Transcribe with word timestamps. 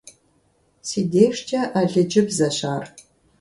Си 0.87 1.01
дежкIэ 1.11 1.61
алыджыбзэщ 1.79 2.57
ар. 2.73 2.83